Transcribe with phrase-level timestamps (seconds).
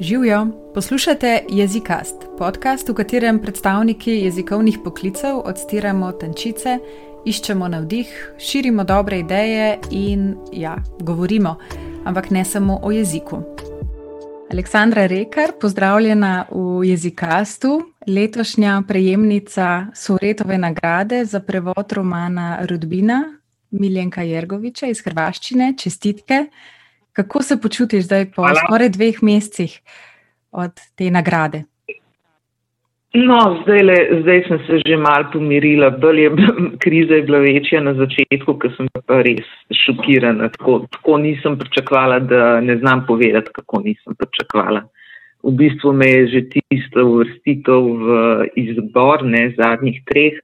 [0.00, 6.78] Živijo, poslušate Jezikast, podcast, v katerem predstavniki jezikovnih poklicev odstiramo tančice,
[7.26, 11.56] iščemo navdih, širimo dobre ideje in, ja, govorimo,
[12.04, 13.42] ampak ne samo o jeziku.
[14.52, 23.22] Aleksandra Rekar, pozdravljena v Jezikastu, letošnja prejemnica Soretove nagrade za prevod romana Rudbina
[23.70, 25.74] Miljenka Jergoviča iz Hrvaščine.
[25.78, 26.46] Čestitke.
[27.12, 28.60] Kako se počutiš zdaj po Hvala.
[28.66, 29.80] skoraj dveh mesecih
[30.52, 31.64] od te nagrade?
[33.14, 35.88] No, zdaj, le, zdaj sem se že mal pomirila.
[36.12, 36.30] Je,
[36.78, 40.50] kriza je bila večja na začetku, ker sem pa res šokirana.
[40.52, 44.84] Tako, tako nisem pričakovala, da ne znam povedati, kako nisem pričakovala.
[45.42, 48.06] V bistvu me je že tisto uvrstitev v
[48.60, 50.36] izbor ne, zadnjih treh,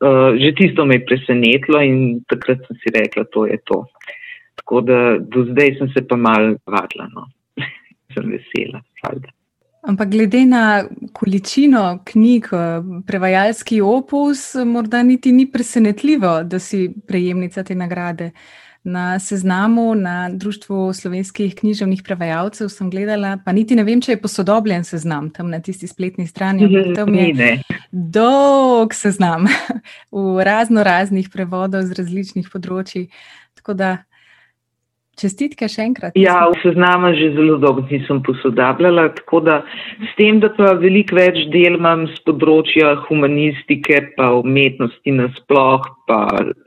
[0.00, 3.84] uh, že tisto me je presenetilo in takrat sem si rekla, to je to.
[4.60, 7.26] Tako da do zdaj sem se pa mal vadila, no.
[8.14, 8.82] sem vesela.
[9.02, 9.36] Hvala.
[9.82, 12.46] Ampak glede na količino knjig,
[13.06, 18.30] prevajalski opus, morda niti ni presenetljivo, da si prejemnica te nagrade.
[18.84, 24.20] Na seznamu na Društvu slovenskih književnih prevajalcev sem gledala, pa niti ne vem, če je
[24.20, 26.64] posodobljen seznam tam na tisti spletni strani.
[26.64, 27.58] Mhm, tam je
[27.92, 29.48] dolg seznam
[30.12, 33.08] v razno raznih prevodov z različnih področji.
[33.60, 33.96] Tako da
[35.20, 36.16] Čestitke še enkrat.
[36.16, 39.60] Ja, v seznama že zelo dolgo nisem posodabljala, tako da
[40.00, 46.20] s tem, da pa veliko več del imam z področja humanistike, pa umetnosti nasploh, pa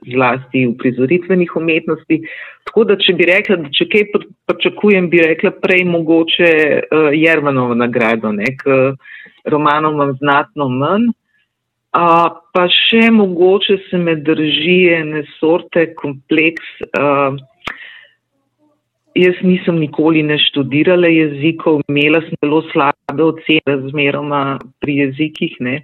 [0.05, 2.21] zlasti v prizoritvenih umetnosti.
[2.69, 4.05] Tako da, če bi rekla, da če kaj
[4.51, 8.61] pričakujem, bi rekla prej mogoče uh, Jermanovo nagrado, nek
[9.49, 11.09] romanov imam znatno manj.
[11.93, 16.69] Uh, pa še mogoče se me drži ene sorte kompleks.
[16.97, 17.37] Uh,
[19.13, 24.41] Jaz nisem nikoli ne študirala jezikov, imela sem zelo slabe ocene razmeroma
[24.81, 25.75] pri jezikih, ne?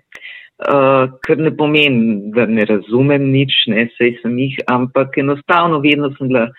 [0.59, 6.09] Uh, kar ne pomeni, da ne razumem nič, ne, sej sem jih, ampak enostavno vedno
[6.17, 6.50] sem bila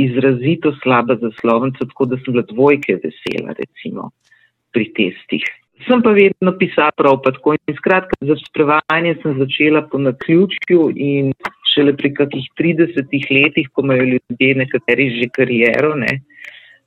[0.00, 4.08] izrazito slaba za slovence, tako da sem bila dvojke vesela, recimo,
[4.72, 5.44] pri testih.
[5.88, 10.90] Sem pa vedno pisala prav, pa tako in skratka, za sprevajanje sem začela po naključju
[10.96, 11.32] in
[11.74, 15.94] šele pri kakih 30 letih, ko imajo ljudje nekateri že kariero.
[15.94, 16.20] Ne?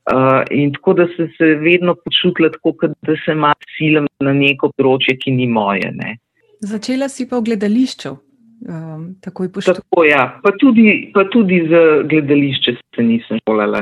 [0.04, 4.74] Uh, in tako da sem se vedno počutila tako, da se ima silem na neko
[4.76, 5.94] področje, ki ni moje.
[5.96, 6.18] Ne?
[6.60, 8.12] Začela si pa v gledališču.
[8.64, 13.82] Um, tako, tako ja, pa tudi, pa tudi za gledališče se nisem šolala.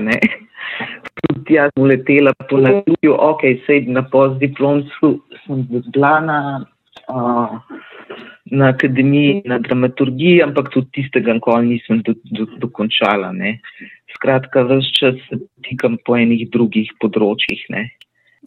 [1.21, 5.11] Tudi jaz sem letela po naključju, ok, sej na postdiplomstvu
[5.45, 6.39] sem bila na.
[7.09, 7.57] Uh,
[8.51, 13.31] na akademiji, na dramaturgiji, ampak tudi tistega, kar nisem do, do, dokončala.
[13.31, 13.59] Ne.
[14.17, 15.19] Skratka, vse čas
[15.65, 17.63] tikam po enih drugih področjih.
[17.71, 17.87] Ne.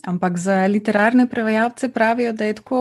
[0.04, 2.80] Ampak za literarne prevajalce pravijo, da je tako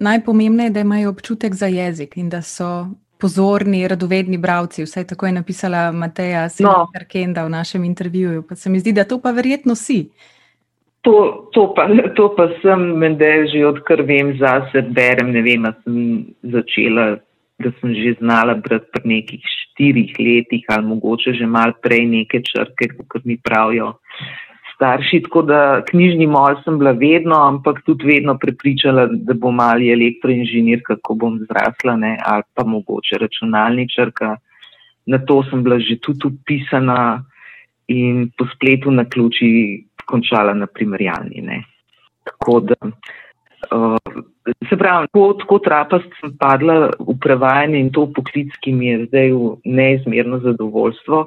[0.00, 4.84] najpomembnejše, da imajo občutek za jezik in da so pozorni, radovedni bravci.
[4.84, 7.46] Vse tako je napisala Mateja Simonarkenda no.
[7.46, 8.44] v našem intervjuju.
[8.48, 10.08] Pa se mi zdi, da to pa verjetno si.
[11.02, 15.96] To, to, pa, to pa sem mende že odkar vem zase, berem, ne vem, sem
[16.44, 17.16] začela,
[17.56, 22.42] da sem že znala brati pri nekih štirih letih ali mogoče že mal prej neke
[22.44, 23.96] črke, kot mi pravijo
[24.80, 25.22] starši.
[25.28, 30.80] Tako da knjižni mol sem bila vedno, ampak tudi vedno prepričala, da bom mali elektroinženir,
[30.84, 34.36] kako bom zrasla, ne, ali pa mogoče računalničarka.
[35.06, 37.24] Na to sem bila že tudi upisana
[37.88, 41.42] in po spletu na ključi končala na primerjalni.
[41.46, 41.62] Ne.
[42.28, 43.96] Tako da, uh,
[44.68, 49.06] se pravi, tako, tako trapast sem padla v prevajanje in to poklic, ki mi je
[49.06, 51.24] zdaj v neizmerno zadovoljstvo.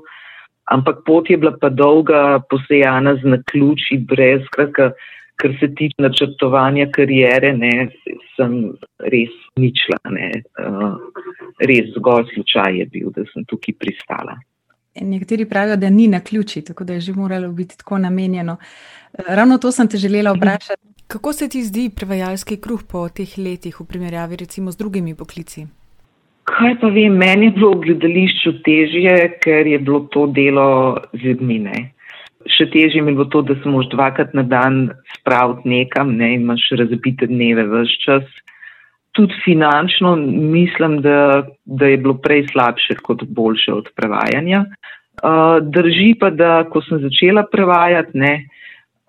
[0.71, 4.93] Ampak pot je bila pa dolga, posejana z naključi, brez kratka,
[5.35, 7.89] kar se tiče načrtovanja karijere, ne,
[8.37, 8.55] sem
[9.11, 10.29] res ničla, ne,
[10.63, 10.95] uh,
[11.67, 14.37] res zgolj slučaj je bil, da sem tukaj pristala.
[15.01, 18.57] Nekateri pravijo, da ni na ključi, tako da je že moralo biti tako namenjeno.
[19.27, 20.81] Ravno to sem te želela vprašati.
[21.07, 25.65] Kako se ti zdi prevajalski kruh po teh letih v primerjavi recimo z drugimi poklici?
[26.43, 31.23] Kaj pa vem, meni je bilo v gledališču težje, ker je bilo to delo z
[31.23, 31.59] ljudmi.
[32.57, 36.33] Še težje mi je bilo to, da se moš dvakrat na dan spraviti nekam ne?
[36.35, 38.25] in imaš razbite dneve vse čas
[39.13, 40.15] tudi finančno
[40.55, 44.65] mislim, da, da je bilo prej slabše kot boljše od prevajanja.
[45.21, 48.33] Uh, drži pa, da ko sem začela prevajati, ne,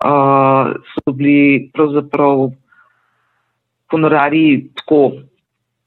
[0.05, 2.51] uh, so bili pravzaprav
[3.91, 5.25] honorari tako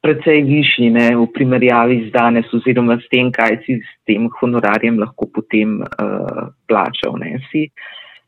[0.03, 4.99] precej višji ne, v primerjavi z danes oziroma s tem, kaj si s tem honorarjem
[4.99, 7.19] lahko potem uh, plačal.
[7.23, 7.69] Ne, si.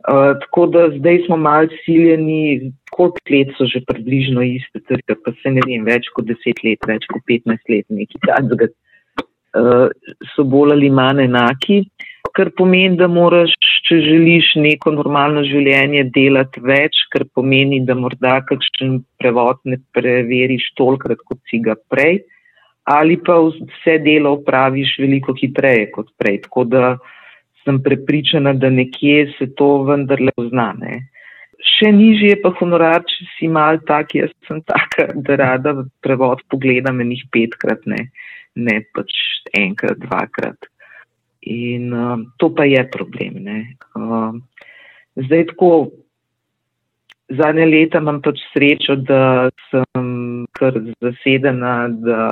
[0.08, 5.34] Uh, tako da zdaj smo malo siljeni, koliko let so že približno iste, tega, pa
[5.42, 8.70] se ne vem, več kot deset let, več kot petnajst let, nekaj takega,
[10.34, 11.82] so bolj ali manj enaki,
[12.36, 13.52] kar pomeni, da moraš,
[13.88, 20.70] če želiš neko normalno življenje, delati več, kar pomeni, da morda kakšen prevod ne preveriš
[20.78, 22.20] tolikrat, kot si ga prej,
[22.90, 26.42] ali pa vse delo opraviš veliko hitreje kot prej.
[26.46, 26.96] Tako da
[27.64, 31.02] sem prepričana, da nekje se to vendarle poznane.
[31.76, 36.40] Še nižje je pa honorar, če si mal tak, jaz sem taka, da rada prevod
[36.48, 38.06] pogledam enih petkrat, ne,
[38.56, 39.14] ne pač
[39.56, 40.68] enkrat, dvakrat.
[41.46, 43.46] In uh, to pa je problem.
[43.96, 44.36] Uh,
[45.16, 45.90] zdaj tako,
[47.30, 52.24] zadnje leta imam pač srečo, da sem kar zasedena, da,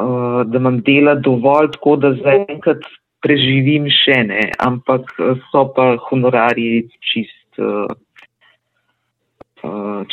[0.00, 2.82] uh, da imam dela dovolj, tako da zaenkrat
[3.24, 7.90] preživim še ne, ampak eh, so pa honorarji čist, uh,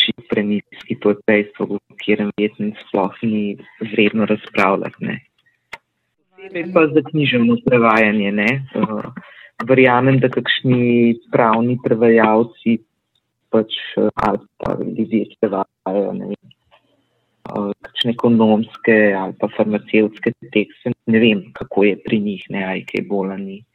[0.02, 3.58] čist preniski, to je dejstvo, v katerem vedno sploh ni
[3.94, 5.06] vredno razpravljati.
[5.06, 5.20] Ne.
[6.36, 8.32] Posebej pa za književno prevajanje.
[8.32, 8.50] Ne.
[8.76, 9.10] Uh,
[9.64, 12.80] verjamem, da kakšni pravni prevajalci
[13.54, 16.34] pač ali pa ljudje prevajajo,
[17.86, 20.92] kakšne ekonomske ali pa farmacevtske tekste.
[21.08, 23.62] Ne vem, kako je pri njih, ne aj kaj bolani.
[23.62, 23.75] Ja,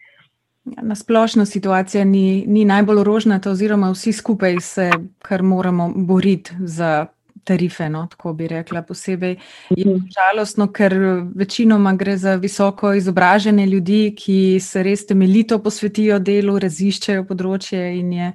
[0.64, 4.90] na splošno situacija ni, ni najbolj rožnata, oziroma vsi skupaj se
[5.22, 7.06] kar moramo boriti za
[7.44, 7.88] tarife.
[7.88, 9.36] No, tako bi rekla posebej.
[9.70, 10.06] Je mhm.
[10.16, 10.94] žalostno, ker
[11.34, 18.12] večinoma gre za visoko izobražene ljudi, ki se res temeljito posvetijo delu, raziščajo področje in
[18.12, 18.32] je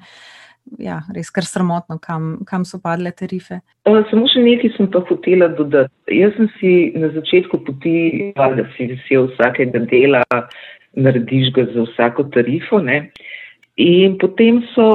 [0.81, 3.59] ja, res kar sramotno, kam, kam so padle tarife.
[3.85, 5.93] Samo še nekaj sem pa hotela dodati.
[6.17, 10.23] Jaz sem si na začetku poti, da si vesel vsakega dela,
[10.95, 12.79] narediš ga za vsako tarifo.
[12.79, 13.11] Ne?
[13.75, 14.85] In potem so,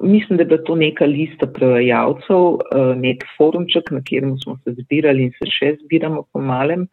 [0.00, 2.60] mislim, da je bila to neka lista prevajalcev,
[3.00, 6.86] nek forumček, na katerem smo se zbirali in se še zbiramo po malem.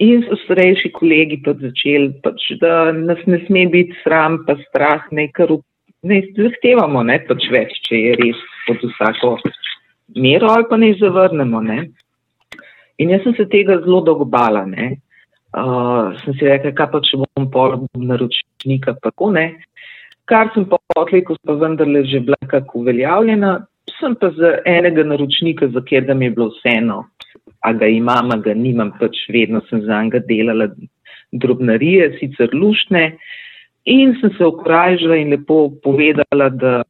[0.00, 5.10] In so starejši kolegi pa začeli, pač, da nas ne sme biti sram, pa strah,
[5.10, 5.58] nekaj
[6.06, 9.34] ne zahtevamo, ne pač več, če je res pod vsako
[10.16, 11.60] mero ali pa ne zavrnemo.
[11.60, 11.90] Ne.
[12.98, 14.64] In jaz sem se tega zelo dolgo bala.
[14.66, 15.00] Ne.
[15.50, 19.46] Uh, sem si rekla, kaj pa če bom pol naročnika, tako ne.
[20.30, 23.66] Kar sem pa ko pa vendarle že bila kako uveljavljena,
[23.98, 27.04] sem pa za enega naročnika, za katerega mi je bilo vseeno,
[27.66, 30.68] a ga imam, a ga nimam, pač vedno sem za njega delala
[31.32, 33.38] drobnarije, sicer luštne, uh,
[33.84, 36.82] In sem se okrajžila in lepo povedala, da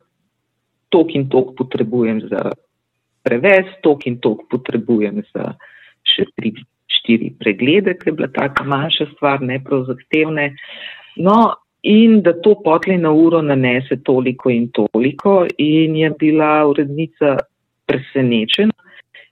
[0.90, 2.50] tok in tok potrebujem za
[3.22, 5.54] prevez, tok in tok potrebujem za
[6.02, 6.52] še tri,
[6.98, 10.50] štiri preglede, ker je bila taka manjša stvar, ne prav zahtevne.
[11.16, 17.37] No, in da to potlej na uro nanese toliko in toliko in je bila urednica
[17.87, 18.72] presenečena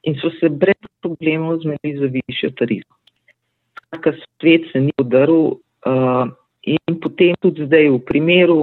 [0.03, 2.95] in so se brez problemov zmedili za višjo tarifo.
[3.79, 5.59] Skratka, svet se ni udaril.
[5.87, 6.31] Uh,
[6.69, 8.61] In potem tudi zdaj v primeru,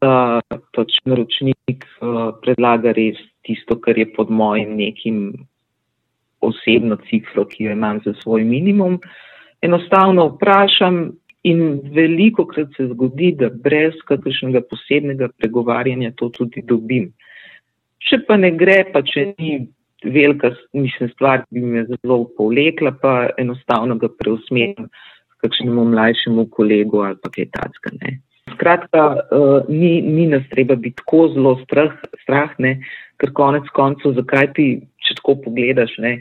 [0.00, 0.40] da
[0.74, 5.46] pač naročnik uh, predlaga res tisto, kar je pod mojim nekim
[6.42, 8.98] osebno cifro, ki jo imam za svoj minimum,
[9.62, 11.02] enostavno vprašam
[11.42, 17.10] in veliko krat se zgodi, da brez kakršnega posebnega pregovarjanja to tudi dobim.
[18.02, 19.56] Če pa ne gre, pa če ni
[20.04, 24.90] velika, mislim, stvar, ki bi me zelo povlekla, pa enostavno ga preusmerim
[25.42, 28.12] kakšnemu mlajšemu kolegu ali pa kaj takega.
[28.54, 31.92] Skratka, uh, ni, ni nas treba biti tako zelo strah,
[32.22, 32.78] strah ne,
[33.20, 34.66] ker konec koncev, zakaj ti,
[35.06, 36.16] če tako pogledaš, ne,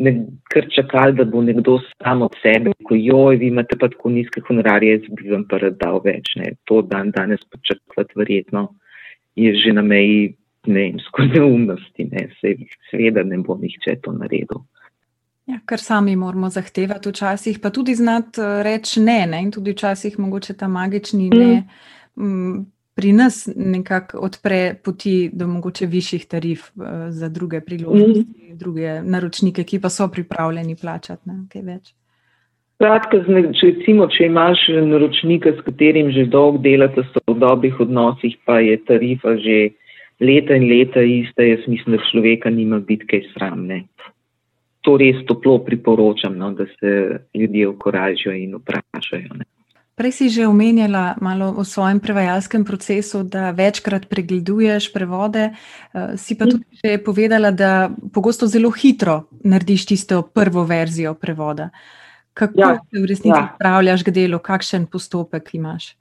[0.00, 0.14] ne
[0.52, 4.42] kar čakali, da bo nekdo sam od sebe, ko joj, vi imate pa tako nizke
[4.48, 6.32] honorarje, jaz bi vam pa rad dal več.
[6.40, 6.54] Ne.
[6.70, 8.70] To dan danes počakati verjetno
[9.36, 10.34] je že na meji,
[10.66, 12.28] ne vem, skoraj neumnosti, ne,
[12.90, 14.64] seveda ne bo nihče to naredil.
[15.50, 19.74] Ja, kar sami moramo zahtevati, včasih pa tudi znati eh, reči ne, ne, in tudi
[19.74, 21.62] včasih mogoče ta magični ne
[22.14, 22.26] mm.
[22.26, 28.58] m, pri nas nekako odpre poti do mogoče višjih tarif uh, za druge priložnosti, mm.
[28.58, 31.94] druge naročnike, ki pa so pripravljeni plačati nekaj več.
[32.80, 38.60] Kratka, če, recimo, če imaš naročnika, s katerim že dolgo delate v dobrih odnosih, pa
[38.60, 39.58] je tarifa že
[40.20, 43.84] leta in leta ista, jaz mislim, da človeka nima biti kaj sramne
[44.80, 49.34] to res toplo priporočam, no, da se ljudje okoražijo in vprašajo.
[49.38, 49.44] Ne.
[50.00, 56.38] Prej si že omenjala malo o svojem prevajalskem procesu, da večkrat pregleduješ prevode, eh, si
[56.38, 61.68] pa tudi že povedala, da pogosto zelo hitro narediš tisto prvo verzijo prevoda.
[62.32, 63.52] Kako ja, se v resnici ja.
[63.54, 66.00] spravljaš k delu, kakšen postopek imaš?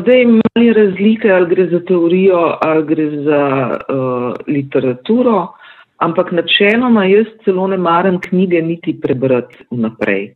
[0.00, 3.42] Zdaj imamo razlike, ali gre za teorijo, ali gre za
[3.76, 5.52] uh, literaturo,
[5.98, 10.34] ampak načeloma jaz celo ne maram knjige niti prebrati vnaprej.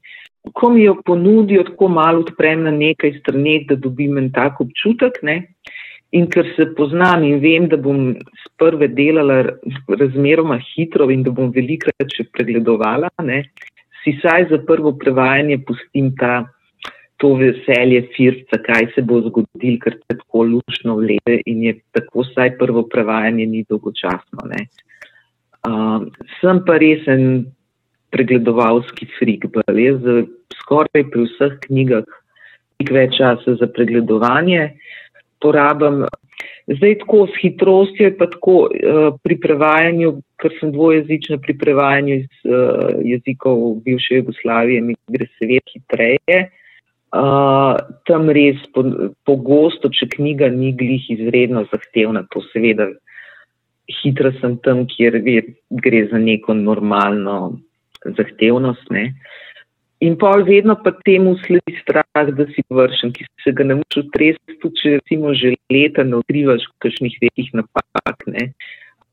[0.55, 5.19] Ko mi jo ponudijo, tako malo odprem na nekaj straneh, da dobim en tak občutek.
[5.23, 5.38] Ne?
[6.12, 9.43] In ker se poznam in vem, da bom s prve delala
[9.88, 13.43] razmeroma hitro in da bom velikrat še pregledovala, ne?
[14.05, 16.47] si saj za prvo prevajanje pustim ta
[17.19, 22.23] to veselje, firca, kaj se bo zgodil, ker te tako lušno vlede in je tako
[22.23, 24.47] vsaj prvo prevajanje ni dolgočasno.
[25.67, 26.07] Uh,
[26.38, 27.49] sem pa resen
[28.15, 30.00] pregledovalski frik, jaz
[30.62, 32.07] skoraj pri vseh knjigah
[32.79, 34.79] veliko več časa za pregledovanje
[35.43, 36.07] porabim.
[36.69, 42.15] Zdaj tako s hitrostjo je pa tako uh, pri prevajanju, ker sem dvojezična pri prevajanju
[42.15, 46.50] iz uh, jezikov bivše Jugoslavije, mi gre seveda hitreje.
[47.09, 48.61] Uh, tam res
[49.25, 52.91] pogosto, po če knjiga ni glih izredno zahtevna, to seveda
[53.88, 55.21] hitro sem tam, kjer
[55.83, 57.59] gre za neko normalno
[58.04, 58.90] zahtevnost.
[58.95, 59.12] Ne.
[60.00, 64.04] In pa vedno pa temu sledi strah, da si vršen, ki se ga ne moreš
[64.04, 68.52] utresti, tudi če recimo že leta ne odkrivaš kakšnih velikih napak, ne.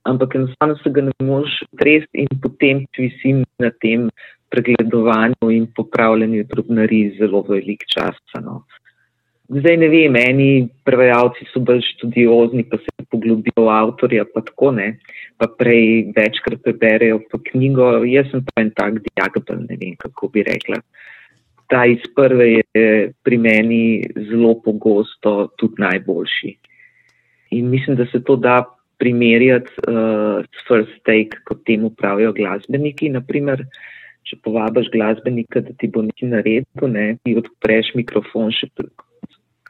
[0.06, 4.10] ampak enostavno se ga ne moreš utresti in potem visim na tem
[4.54, 8.20] pregledovanju in popravljanju drobnari zelo velik čas.
[8.44, 8.62] No.
[9.46, 10.50] Zdaj ne vem, eni
[10.88, 14.88] prevajalci so bolj študiozni, pa se poglobijo v avtorja, pa tako ne,
[15.38, 17.92] pa prej večkrat preberejo pa knjigo.
[18.10, 20.82] Jaz sem pa en tak diagabel, ne vem, kako bi rekla.
[21.70, 22.88] Ta iz prve je
[23.26, 23.82] pri meni
[24.30, 26.56] zelo pogosto tudi najboljši.
[27.58, 28.64] In mislim, da se to da
[28.98, 33.10] primerjati uh, s first take, kot temu pravijo glasbeniki.
[33.14, 33.66] Naprimer,
[34.26, 38.72] če povabiš glasbenika, da ti bo nekaj naredil, ne, ti odpreš mikrofon, še,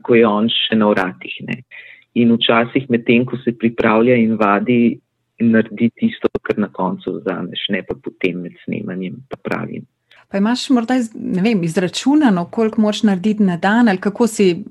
[0.05, 1.39] ko je on še na vratih.
[1.49, 1.63] Ne.
[2.21, 4.79] In včasih, medtem ko se pripravlja in vadi,
[5.43, 9.83] naredi tisto, kar na koncu vzameš, ne pa potem med snemanjem, pa pravim.
[10.31, 10.95] Pa imaš morda
[11.43, 14.63] vem, izračunano, koliko moč narediti na dan, ali kako si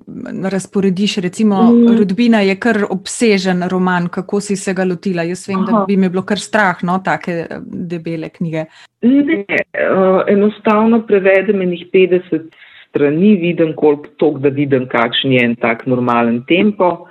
[0.50, 1.98] razporediš, recimo, mm.
[1.98, 5.22] rodbina je kar obsežen roman, kako si se ga lotila.
[5.22, 5.78] Jaz vem, Aha.
[5.78, 8.64] da bi mi bilo kar strah, no, take eh, debele knjige.
[9.02, 12.50] Ne, uh, enostavno prevedem enih 50
[12.94, 17.08] strani, vidim koliko tok, da vidim, kakšen je en tak normalen tempo.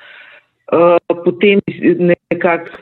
[0.71, 1.59] Uh, potem
[1.99, 2.79] nekako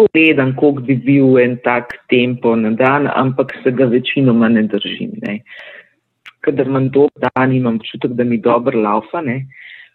[0.00, 5.12] pogledam, koliko bi bil en tak tempo na dan, ampak se ga večinoma ne držim.
[5.22, 5.42] Ne.
[6.40, 9.44] Kadar imam dober dan, imam občutek, da mi dobro laufa, ne.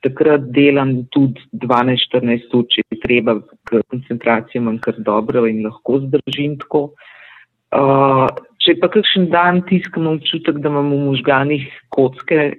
[0.06, 5.98] takrat delam tudi 12-14 ur, če je treba, ker koncentracijo imam kar dobro in lahko
[6.04, 6.92] zdržim tako.
[7.74, 8.28] Uh,
[8.62, 12.52] če pa kakšen dan tiskam občutek, da imam v možganih kocke,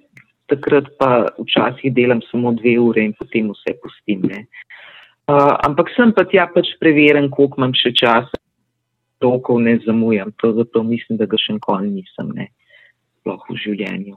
[0.50, 4.26] takrat pa včasih delam samo dve ure in potem vse pustim.
[4.31, 4.47] Ne.
[5.26, 8.38] Uh, ampak sem pa tja pač preveren, koliko imam še časa,
[9.19, 10.31] toliko ne zamujam.
[10.38, 12.50] Pravzaprav mislim, da ga še nikoli nisem, ne,
[13.21, 14.14] sploh v življenju.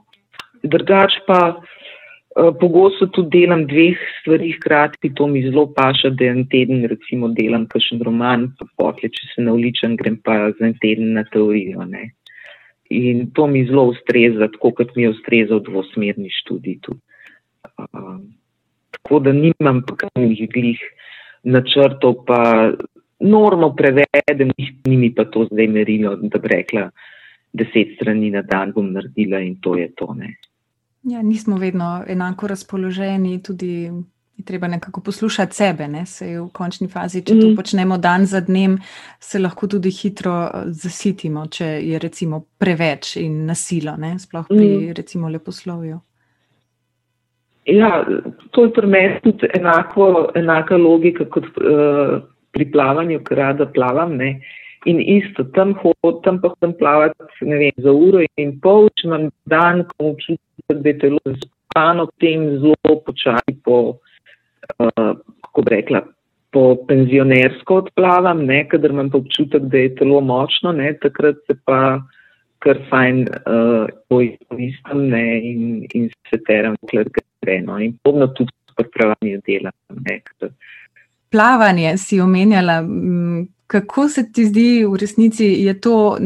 [0.70, 6.44] Drugač pa uh, pogosto tudi delam dveh stvari hkrati, to mi zelo paša, da en
[6.52, 11.16] teden recimo delam kakšen roman, pa potle, če se navličem, grem pa za en teden
[11.18, 11.90] na teorijo.
[11.90, 12.12] Ne.
[12.90, 16.96] In to mi zelo ustreza, tako kot mi je ustrezal dvosmerni študij tu.
[17.78, 18.18] Uh,
[18.90, 20.80] tako da nimam kakšnih glih
[21.42, 22.72] načrtov, pa
[23.20, 24.50] normo prevedem,
[24.86, 26.90] ni mi pa to zdaj merilo, da bi rekla,
[27.52, 30.14] deset strani na dan bom naredila in to je to.
[30.14, 30.34] Ne.
[31.02, 33.90] Ja, nismo vedno enako razpoloženi, tudi
[34.40, 35.88] je treba nekako poslušati sebe.
[35.88, 36.06] Ne?
[36.06, 37.56] Se v končni fazi, če to mm.
[37.56, 38.78] počnemo dan za dnem,
[39.20, 44.16] se lahko tudi hitro eh, zasitimo, če je recimo preveč in nasilo, ne?
[44.18, 44.94] sploh pri mm.
[44.96, 46.00] recimo leposlovju.
[47.70, 48.00] Ja,
[48.50, 52.16] to je pri meni tudi enako, enaka logika kot uh,
[52.56, 54.16] pri plavanju, ker rada plavam.
[54.18, 54.40] Ne?
[54.88, 59.28] In isto, tam hodim, tam pa hodim plavati vem, za uro in pol, če imam
[59.52, 60.40] dan, ko občutim,
[60.72, 64.00] da je telo zaspano, potem zelo počasi po,
[65.40, 66.02] kako bi rekla,
[66.50, 72.00] po penzionersko odplavam, ne, kadar imam občutek, da je telo močno, ne, takrat se pa
[72.60, 78.74] kar fajn uh, poistam in, in se teram, dokler gre eno in podobno tudi s
[78.76, 79.70] pripravljanjem dela.
[81.30, 82.82] Plavanje si omenjala.
[83.66, 86.18] Kako se ti zdi v resnici, je to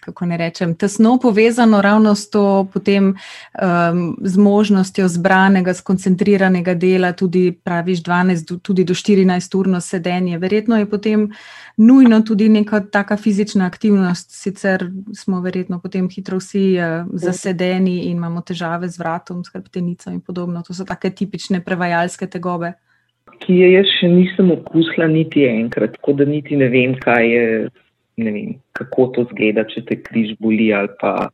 [0.00, 7.52] kako ne rečem, tesno povezano ravno s to potem um, zmožnostjo zbranega, skoncentriranega dela, tudi
[7.64, 10.38] praviš 12, tudi do 14 urno sedenje.
[10.38, 11.30] Verjetno je potem
[11.76, 18.16] nujno tudi neka taka fizična aktivnost, sicer smo verjetno potem hitro vsi uh, zasedeni in
[18.16, 20.62] imamo težave z vratom, s hrbtenico in podobno.
[20.66, 22.72] To so take tipične prevajalske tegobe.
[23.38, 27.46] Ki je jaz še nisem okusila niti enkrat, tako da niti ne vem, kaj je
[28.16, 31.30] ne vem, kako to zgleda, če te križ boli ali pa,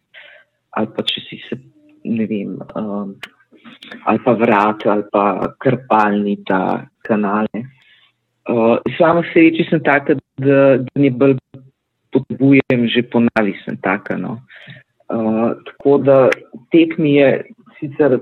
[0.78, 1.58] ali pa če si se,
[2.04, 3.16] ne vem, um,
[4.06, 5.25] ali pa vrat ali pa
[5.62, 7.64] krpalni ta kanale.
[8.49, 11.37] Uh, sama sreči sem taka, da, da ne bolj
[12.14, 14.16] potrebujem, že ponavi sem taka.
[14.16, 14.38] No.
[15.12, 16.16] Uh, tako da
[16.73, 17.44] tek mi je
[17.80, 18.16] sicer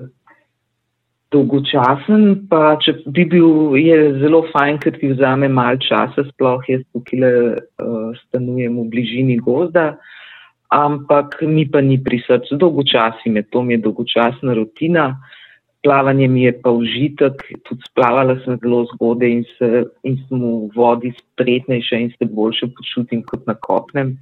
[1.34, 6.84] dolgočasen, pa če bi bil, je zelo fajn, ker ti vzame malo časa, sploh jaz
[6.94, 9.96] tukaj le uh, stanujem v bližini gozda,
[10.74, 15.16] ampak mi pa ni pri srcu, dolgočasi me, to mi je dolgočasna rutina.
[15.86, 20.70] Plavanje mi je pa užitek, tudi splavala sem zelo zgodaj in, se, in sem v
[20.74, 24.16] vodi spretnejša in se boljše počutim kot na kopnem.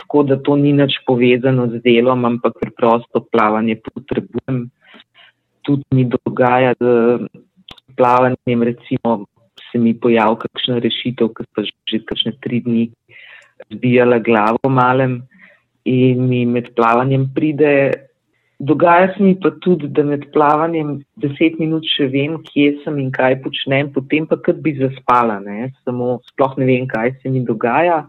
[0.00, 4.70] Tako da to ni nič povezano z delom, ampak preprosto plavanje potrebujem
[5.70, 7.30] tudi mi dogaja z
[7.94, 9.24] plavanjem, recimo
[9.70, 12.90] se mi pojavi kakšna rešitev, ki pa že kakšne tri dni
[13.70, 15.20] zbijala glavo malem
[15.84, 17.92] in mi med plavanjem pride.
[18.58, 23.12] Dogaja se mi pa tudi, da med plavanjem deset minut še vem, kje sem in
[23.14, 25.70] kaj počnem, potem pa kot bi zaspala, ne?
[25.84, 28.02] samo sploh ne vem, kaj se mi dogaja.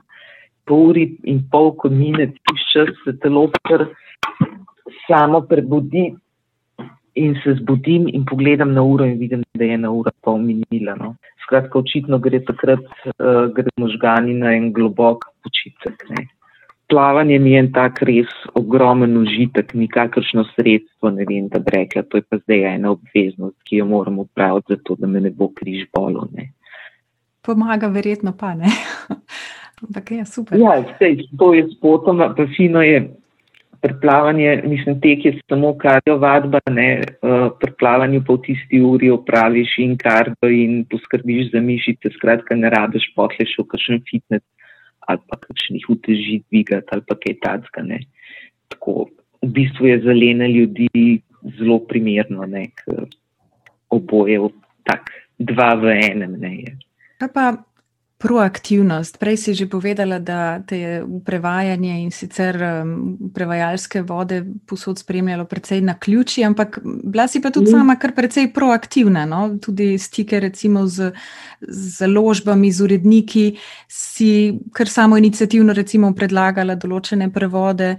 [0.67, 3.87] Po uri in pol, ko mine tiš čas, se telo kar
[5.07, 6.09] samo prebudi,
[7.13, 10.95] in se zbudim in pogledam na uro in vidim, da je ena ura pol minila.
[10.95, 11.15] No.
[11.45, 12.85] Skratka, očitno gre takrat,
[13.19, 16.05] uh, gre možgani na en globok počitek.
[16.09, 16.27] Ne.
[16.91, 22.03] Plavanje mi je en tak res ogromen užitek, nikakršno sredstvo, ne vem, da bi rekla,
[22.03, 25.47] to je pa zdaj ena obveznost, ki jo moram upraviti, zato da me ne bo
[25.55, 26.27] križ bolo.
[26.35, 26.51] Ne.
[27.41, 28.71] Pomaga, verjetno pa ne.
[29.81, 30.59] Ampak je super.
[30.59, 33.07] Ja, sej, to je spotoma, pa fino je,
[33.81, 39.77] preplavanje, mislim, tek je samo kardio vadba, ne, uh, preplavanje pa v tisti uri opraviš
[39.81, 44.45] in kardio in poskrbiš za mišice, skratka ne rabiš potleš v kakšen fitness
[45.09, 47.99] ali pa kakšnih uteži dvigati ali pa kaj tacka, ne.
[48.69, 49.09] Tako,
[49.41, 51.21] v bistvu je za lene ljudi
[51.57, 52.67] zelo primerno, ne,
[53.89, 54.37] oboje,
[54.85, 56.53] tak, dva v enem, ne.
[56.61, 56.77] Je.
[57.33, 57.49] Pa
[58.21, 59.17] proaktivnost.
[59.17, 60.93] Prej si že povedala, da te je
[61.25, 67.49] prevajanje in sicer um, prevajalske vode posod spremljalo precej na ključi, ampak bila si pa
[67.49, 67.73] tudi mm.
[67.73, 69.57] sama kar precej proaktivna, no?
[69.57, 71.11] tudi stike recimo z
[71.97, 73.45] založbami, z uredniki,
[73.89, 77.95] si kar samo inicijativno recimo predlagala določene prevode.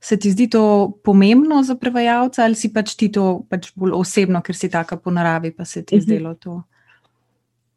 [0.00, 4.40] Se ti zdi to pomembno za prevajalca ali si pač ti to pač bolj osebno,
[4.40, 6.06] ker si taka po naravi, pa se ti je mhm.
[6.08, 6.62] zdelo to?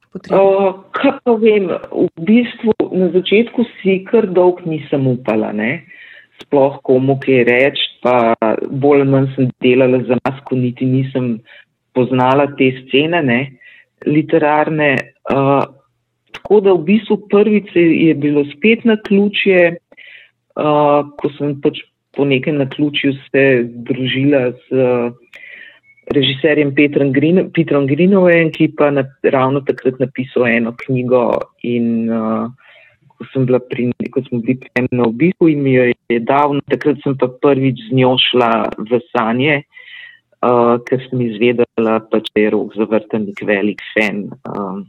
[0.09, 5.85] Uh, kaj pa vem, v bistvu na začetku si kar dolg nisem upala, ne?
[6.39, 8.33] sploh komu kaj reči, pa
[8.71, 11.35] bolj ali manj sem delala za nas, ko niti nisem
[11.93, 13.39] poznala te scene, ne?
[14.07, 14.95] literarne.
[15.29, 15.61] Uh,
[16.33, 19.75] tako da v bistvu prvič je bilo spet na ključje,
[20.57, 21.83] uh, ko sem pač
[22.17, 23.45] po nekem naključju se
[23.85, 24.73] družila z.
[24.73, 25.28] Uh,
[26.09, 31.39] režiserjem Petrom, Grin, Petrom Grinovem, ki pa na, ravno takrat napisal eno knjigo.
[31.67, 32.49] In, uh,
[33.13, 36.57] ko, sem pri, ko smo bili pri enem na obisku in mi jo je dal,
[36.71, 39.61] takrat sem pa prvič z njo šla v sanje,
[40.45, 44.29] uh, ker sem izvedela, pač, da je rok zavrtenik velik fan.
[44.47, 44.81] Uh,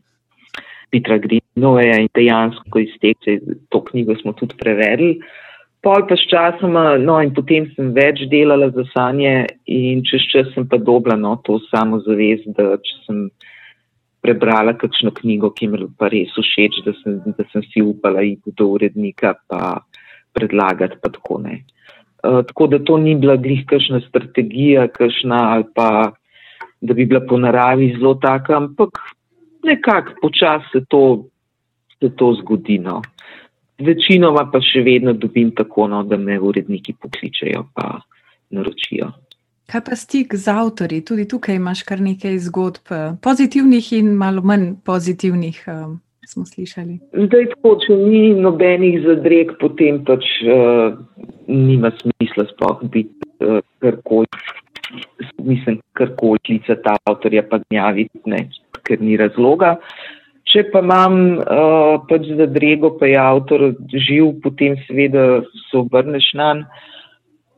[0.91, 3.39] Petra Grinoveja in dejansko iz tega,
[3.71, 5.21] to knjigo smo tudi preverili.
[5.81, 10.51] Pol pa s časom, no in potem sem več delala za sanje in čez čas
[10.53, 13.23] sem pa dobila no, to samo zavest, da če sem
[14.21, 18.53] prebrala kakšno knjigo, ki mi pa res všeč, da sem, da sem si upala iti
[18.53, 19.81] do urednika pa
[20.37, 21.63] predlagati pa tako ne.
[22.21, 26.13] Uh, tako da to ni bila glih kakšna strategija, kakšna ali pa
[26.81, 29.01] da bi bila po naravi zelo taka, ampak
[29.65, 31.25] nekako počas se to,
[32.01, 32.79] se to zgodi.
[32.79, 33.01] No.
[33.81, 39.13] Večinoma pa še vedno dobim tako, no, da me uredniki pokličejo in naročijo.
[39.71, 40.99] Kaj pa stik z avtori?
[41.07, 42.91] Tudi tukaj imaš kar nekaj zgodb,
[43.23, 46.99] pozitivnih in malo manj pozitivnih, um, smo slišali.
[47.15, 50.99] Zdaj, tako, če ni nobenih zadreg, potem pač uh,
[51.47, 53.15] nima smisla sploh biti
[53.47, 54.27] uh, karkoli.
[55.47, 58.19] Mislim, karkoli klicati avtorja, pa gnjaviti,
[58.83, 59.77] ker ni razloga.
[60.51, 66.33] Če pa imam uh, pač za drego, pa je avtor živ, potem seveda se obrneš
[66.35, 66.87] na njega.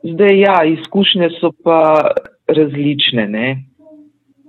[0.03, 2.11] Zdaj, ja, izkušnje so pa
[2.47, 3.27] različne.
[3.27, 3.63] Ne?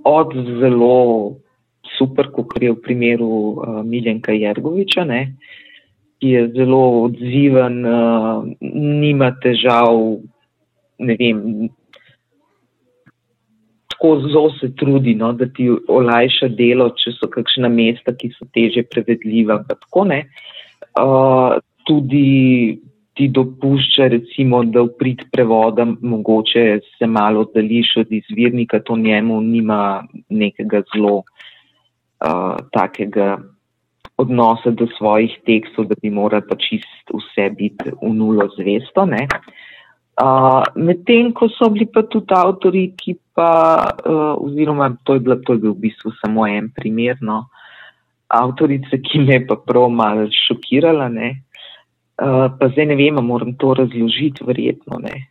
[0.05, 1.37] Od zelo
[1.99, 5.37] super, kot je v primeru uh, Miljenka Jergoviča, ne?
[6.19, 8.43] ki je zelo odziven, uh,
[8.75, 9.99] nima težav,
[10.99, 11.41] ne vem,
[13.95, 18.47] tako zelo se trudi, no, da ti olajša delo, če so kakšna mesta, ki so
[18.55, 19.61] teže prevedljiva.
[19.69, 21.55] Tako, uh,
[21.87, 22.81] tudi
[23.15, 29.41] ti dopušča, recimo, da v prid prevodom mogoče se malo oddališ od izvirnika, to njemu
[29.41, 33.39] nima nekega zelo uh, takega
[34.19, 39.07] odnosa do svojih tekstov, da bi moral pa čist vse biti v nulo zvesto.
[39.07, 39.29] Ne.
[39.31, 39.74] Uh,
[40.75, 43.51] Medtem ko so bili pa tudi avtori, ki pa,
[44.07, 47.49] uh, oziroma to je, bila, to je bil v bistvu samo en primer, no,
[48.31, 51.33] avtorice, ki me je pa prav malo šokirala, ne,
[52.23, 55.27] uh, pa zdaj ne vem, moram to razložiti, verjetno ne.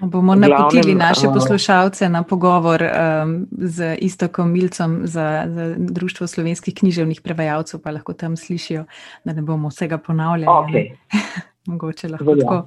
[0.00, 7.20] Bomo napotili naše poslušalce na pogovor um, z Istokom Milcom za, za Društvo slovenskih književnih
[7.20, 8.84] prevajalcev, pa lahko tam slišijo,
[9.24, 10.46] da ne bomo vsega ponavljali.
[10.48, 10.96] Okay.
[11.70, 12.66] Mogoče lahko tako.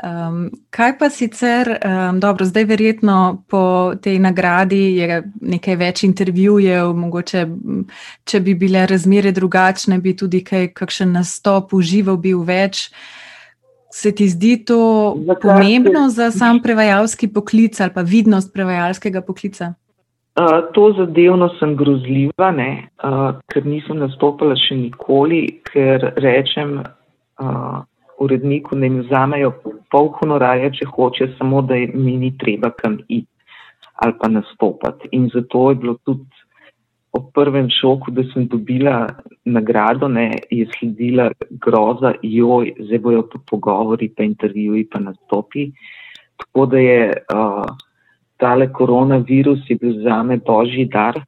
[0.00, 6.94] Um, kaj pa sicer, um, dobro, zdaj verjetno po tej nagradi je nekaj več intervjujev,
[6.96, 7.42] mogoče,
[8.24, 12.88] če bi bile razmere drugačne, bi tudi kaj, kakšen nastop užival bil več.
[13.92, 14.78] Se ti zdi to
[15.26, 15.42] Zakaj?
[15.42, 19.74] pomembno za sam prevajalski poklic ali pa vidnost prevajalskega poklica?
[20.38, 26.78] Uh, to zadevno sem grozljiva, uh, ker nisem nastopila še nikoli, ker rečem,
[27.42, 27.82] uh,
[28.20, 29.52] uredniku, da jim vzamejo
[29.90, 33.28] pol honorarja, če hoče, samo da mi ni treba kam iti
[34.00, 35.08] ali pa nastopati.
[35.12, 36.24] In zato je bilo tudi
[37.12, 38.94] ob prvem šoku, da sem dobila
[39.44, 45.66] nagrado, ne, je sledila groza, joj, zdaj bojo pa pogovori, pa intervjuji, pa nastopi.
[46.40, 47.00] Tako da je
[47.34, 47.66] uh,
[48.40, 51.20] tale koronavirus je bil zame božji dar.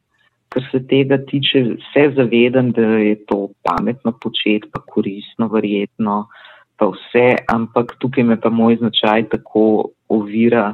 [0.48, 6.51] Kar se tega tiče, vse zavedam, da je to pametno početi, pa koristno, verjetno, uh,
[6.76, 9.64] pa vse, ampak tukaj me pa moj značaj tako
[10.08, 10.72] ovira,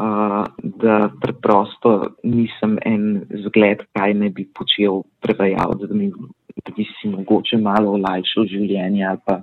[0.00, 0.44] uh,
[0.82, 5.94] da preprosto nisem en zgled, kaj ne bi počel prevajalec, da,
[6.64, 9.40] da bi si mogoče malo olajšal življenje ali pa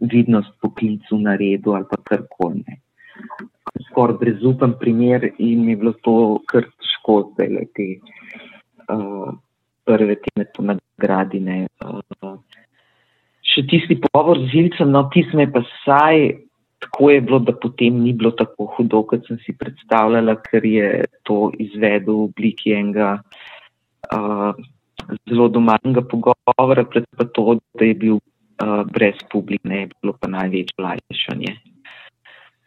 [0.00, 2.80] vidnost poklicu na redu ali pa karkoli.
[3.90, 6.16] Skoraj brezupen primer in mi je bilo to
[6.50, 7.86] kar težko, da le te
[8.90, 9.30] uh,
[9.84, 11.66] prve teme to nagradine.
[11.84, 12.36] Uh,
[13.54, 16.34] še tisti pogovor z Zilcem, no, tisti me pa saj,
[16.84, 20.88] tako je bilo, da potem ni bilo tako hudo, kot sem si predstavljala, ker je
[21.28, 23.14] to izvedel v obliki enega
[24.12, 24.52] uh,
[25.30, 30.30] zelo domačnega pogovora, pred pa to, da je bil uh, brez publike, ne bilo pa
[30.34, 31.54] največje lajšanje.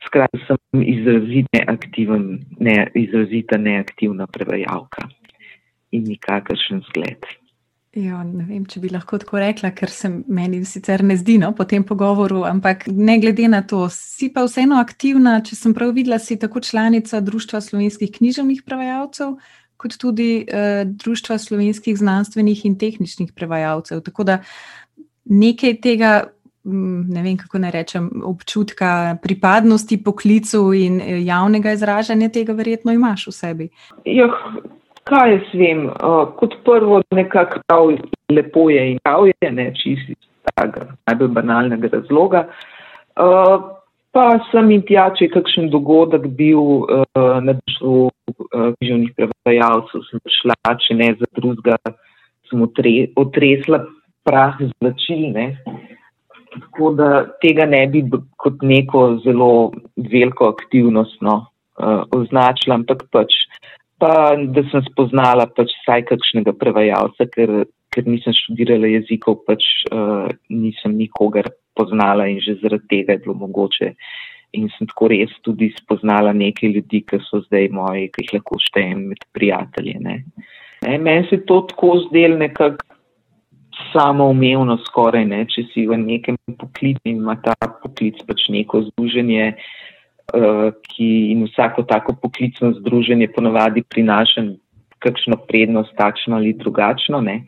[0.08, 2.28] Skratka, sem izrazite neaktiven,
[2.63, 5.10] ne, izrazita neaktivna prevajalka
[5.91, 7.28] in nikakršen zgled.
[7.98, 11.50] Jo, ne vem, če bi lahko tako rekla, ker se meni sicer ne zdi no,
[11.58, 15.96] po tem pogovoru, ampak ne glede na to, si pa vseeno aktivna, če sem prav
[15.96, 19.34] videla, si tako članica Društva slovenskih književnih prevajalcev,
[19.82, 24.06] kot tudi eh, Društva slovenskih znanstvenih in tehničnih prevajalcev.
[24.06, 24.40] Tako da
[25.26, 26.14] nekaj tega,
[26.70, 33.32] ne vem kako naj rečem, občutka pripadnosti poklicu in eh, javnega izražanja tega verjetno imaš
[33.32, 33.72] v sebi.
[34.06, 34.30] Jo.
[35.08, 37.91] Kaj jaz vem, uh, kot prvo, nekako prav
[38.34, 42.43] lepo je in prav je, ne čisti iz tega najbolj banalnega razloga.
[43.15, 43.56] Uh,
[44.12, 50.04] pa sem in tja, če je kakšen dogodek bil uh, na društvu književnih uh, prevajalcev,
[50.10, 51.93] sem prišla, če ne za drugega,
[52.50, 53.86] sem otre, otresla
[54.28, 55.39] prah z vlačil.
[56.58, 57.10] Tako da
[57.43, 58.04] tega ne bi
[58.41, 61.46] kot neko zelo veliko aktivnost no,
[61.80, 63.39] uh, označila, ampak pač
[64.00, 70.30] pa da sem spoznala pač vsaj kakšnega prevajalca, ker, ker nisem študirala jezikov, pač uh,
[70.54, 73.94] nisem nikogar poznala in že zaradi tega je bilo mogoče.
[74.58, 78.60] In sem tako res tudi spoznala nekaj ljudi, ki so zdaj moji, ki jih lahko
[78.64, 79.98] štejem med prijatelji.
[80.06, 80.22] Ne.
[80.86, 82.86] Ne, meni se to tako zdel nekako
[83.92, 89.52] samoumevno skoraj, ne, če si v nekem poklicu in ima ta poklic pač neko združenje.
[89.52, 89.76] Eh,
[90.84, 94.44] ki in vsako tako poklicno združenje ponavadi prinaša
[95.00, 97.46] kakšno prednost, takšno ali drugačno, ne,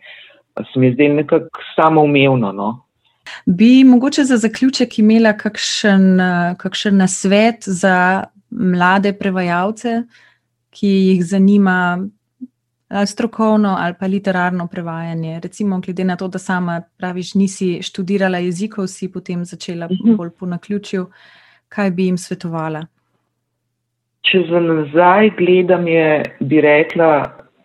[0.74, 2.52] se mi je zdelo nekako samoumevno.
[2.52, 2.86] No.
[3.46, 6.20] Bi mogoče za zaključek imela kakšen,
[6.58, 10.04] kakšen nasvet za mlade prevajalce,
[10.70, 12.00] ki jih zanima
[13.06, 15.39] strokovno ali pa literarno prevajanje.
[15.39, 20.15] Recimo, glede na to, da sama praviš, nisi študirala jezikov, si potem začela mhm.
[20.15, 21.08] bolj po naključju,
[21.69, 22.86] kaj bi jim svetovala?
[24.29, 26.08] Če za nazaj gledam, je,
[26.39, 27.12] bi rekla,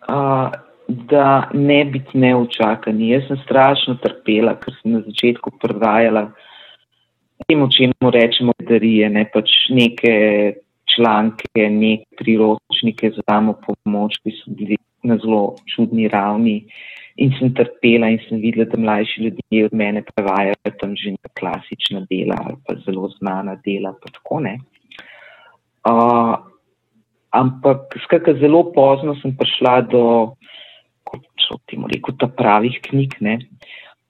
[0.09, 0.53] uh,
[0.87, 3.09] da ne biti neočakani.
[3.09, 6.27] Jaz sem strašno trpela, ker sem na začetku prevajala
[7.45, 10.13] temu, čemu rečemo, darije, ne pač neke
[10.95, 16.61] članke, neke priročnike za samo pomoč, ki so bili na zelo čudni ravni.
[17.15, 21.29] In sem trpela in sem videla, da mlajši ljudje od mene prevajajo tam že neka
[21.39, 23.95] klasična dela ali pa zelo znana dela.
[25.85, 26.35] Uh,
[27.31, 30.03] ampak skakaj zelo pozno sem prišla do,
[31.07, 31.23] kot
[31.71, 33.15] temu rekel, ta pravih knjig.
[33.21, 33.39] Ne?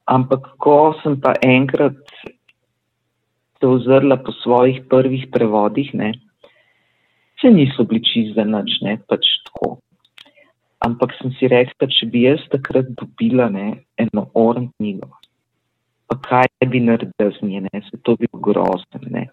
[0.05, 2.01] Ampak ko sem pa enkrat
[3.59, 6.13] se ozrla po svojih prvih prevodih, ne,
[7.41, 9.79] se niso bili čist za nič, ne, pač tako.
[10.85, 15.09] Ampak sem si rekla, če bi jaz takrat dobila ne, eno orn knjigo,
[16.05, 19.25] pa kaj bi naredila z nje, ne, se to bi bilo grozno.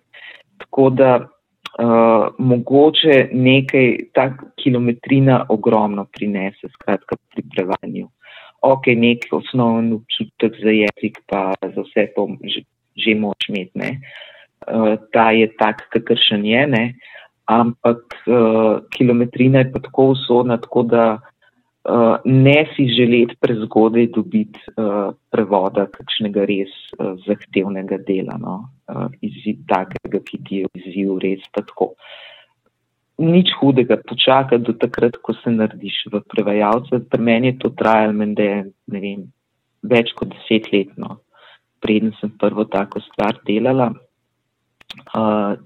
[0.62, 4.31] Tako da uh, mogoče nekaj, ta
[4.62, 8.09] kilometrina ogromno prinese, skratka pri prevajanju.
[8.62, 12.62] Ok, nek osnovni občutek za jezik, pa za vse to že
[12.93, 13.73] že moč imeti.
[13.75, 13.91] Ne.
[14.69, 16.85] Uh, ta je tak, kakršen je, ne.
[17.49, 21.19] ampak uh, kilometrina je pa tako usodna, tako da
[21.88, 28.59] uh, ne si želeti prezgodaj dobiti uh, prevoda kakšnega res uh, zahtevnega dela, no.
[28.88, 31.92] uh, izid takega, ki ti je izziv res tako.
[33.23, 37.05] Nič hudega, počakaj do takrat, ko se narediš v prevajalce.
[37.11, 38.49] Pri meni je to trajalo, mende,
[38.90, 39.29] ne vem,
[39.83, 40.97] več kot deset let.
[40.97, 41.21] No
[41.83, 43.90] preden sem prvo tako stvar delala,
[45.18, 45.59] uh,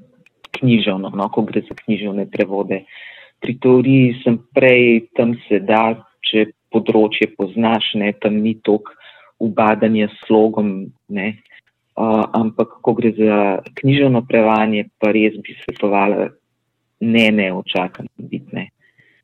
[0.56, 2.86] književno, no, ko gre za književne prevode.
[3.42, 8.90] Pri teoriji sem prej tam sedaj, če področje poznaš, ne, tam ni tok
[9.42, 11.28] ubadanja s slogom, ne,
[12.00, 13.40] uh, ampak ko gre za
[13.80, 16.30] književno prevajanje, pa res bi svetovala
[17.04, 18.70] ne, ne, očakam biti ne.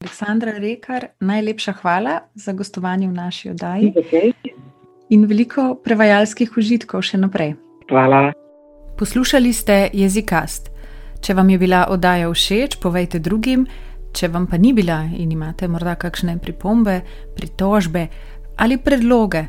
[0.03, 3.93] Aleksandra Rekar, najlepša hvala za gostovanje v naši oddaji.
[3.97, 4.33] Okay
[5.13, 7.55] in veliko prevajalskih užitkov še naprej.
[7.91, 8.33] Hvala.
[8.97, 10.71] Poslušali ste jezikast.
[11.23, 13.67] Če vam je bila oddaja všeč, povejte drugim,
[14.13, 17.01] če vam pa ni bila in imate morda kakšne pripombe,
[17.37, 18.07] pritožbe
[18.57, 19.45] ali predloge,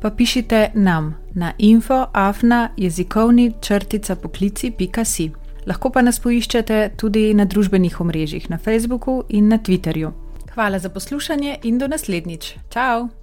[0.00, 5.30] pa pišite nam na infoafna jezikovni črtica poklici.si.
[5.66, 10.12] Lahko pa nas poiščete tudi na družbenih omrežjih na Facebooku in na Twitterju.
[10.54, 12.54] Hvala za poslušanje in do naslednjič.
[12.70, 13.19] Ciao!